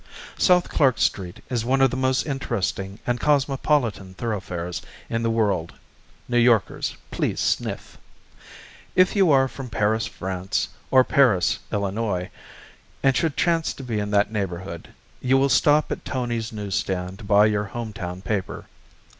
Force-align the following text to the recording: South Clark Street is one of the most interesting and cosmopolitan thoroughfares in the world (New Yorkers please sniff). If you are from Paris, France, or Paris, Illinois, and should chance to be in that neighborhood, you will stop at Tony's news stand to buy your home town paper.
South 0.39 0.67
Clark 0.67 0.97
Street 0.97 1.43
is 1.51 1.63
one 1.63 1.79
of 1.79 1.91
the 1.91 1.95
most 1.95 2.25
interesting 2.25 2.97
and 3.05 3.19
cosmopolitan 3.19 4.15
thoroughfares 4.15 4.81
in 5.11 5.21
the 5.21 5.29
world 5.29 5.73
(New 6.27 6.39
Yorkers 6.39 6.95
please 7.11 7.39
sniff). 7.39 7.99
If 8.95 9.15
you 9.15 9.29
are 9.29 9.47
from 9.47 9.69
Paris, 9.69 10.07
France, 10.07 10.69
or 10.89 11.03
Paris, 11.03 11.59
Illinois, 11.71 12.31
and 13.03 13.15
should 13.15 13.37
chance 13.37 13.75
to 13.75 13.83
be 13.83 13.99
in 13.99 14.09
that 14.09 14.31
neighborhood, 14.31 14.87
you 15.21 15.37
will 15.37 15.49
stop 15.49 15.91
at 15.91 16.03
Tony's 16.03 16.51
news 16.51 16.73
stand 16.73 17.19
to 17.19 17.23
buy 17.23 17.45
your 17.45 17.65
home 17.65 17.93
town 17.93 18.23
paper. 18.23 18.65